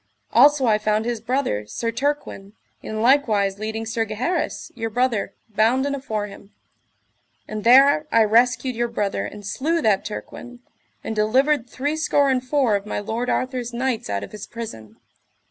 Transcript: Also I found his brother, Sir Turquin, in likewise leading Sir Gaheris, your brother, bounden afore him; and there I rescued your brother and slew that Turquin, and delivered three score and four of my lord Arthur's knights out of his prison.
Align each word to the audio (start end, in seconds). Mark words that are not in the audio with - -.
Also 0.31 0.65
I 0.65 0.79
found 0.79 1.05
his 1.05 1.21
brother, 1.21 1.67
Sir 1.67 1.91
Turquin, 1.91 2.53
in 2.81 3.03
likewise 3.03 3.59
leading 3.59 3.85
Sir 3.85 4.03
Gaheris, 4.03 4.71
your 4.73 4.89
brother, 4.89 5.35
bounden 5.49 5.93
afore 5.93 6.25
him; 6.25 6.49
and 7.47 7.63
there 7.63 8.07
I 8.11 8.23
rescued 8.23 8.75
your 8.75 8.87
brother 8.87 9.25
and 9.27 9.45
slew 9.45 9.79
that 9.83 10.03
Turquin, 10.03 10.61
and 11.03 11.15
delivered 11.15 11.69
three 11.69 11.95
score 11.95 12.31
and 12.31 12.43
four 12.43 12.75
of 12.75 12.87
my 12.87 12.99
lord 12.99 13.29
Arthur's 13.29 13.73
knights 13.75 14.09
out 14.09 14.23
of 14.23 14.31
his 14.31 14.47
prison. 14.47 14.97